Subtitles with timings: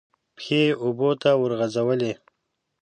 [0.37, 2.13] پښې یې اوبو ته ورغځولې.